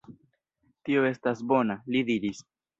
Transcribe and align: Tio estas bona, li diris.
Tio 0.89 1.05
estas 1.11 1.45
bona, 1.53 1.79
li 1.93 2.05
diris. 2.13 2.45